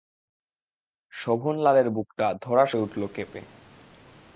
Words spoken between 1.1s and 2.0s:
শোভনলালের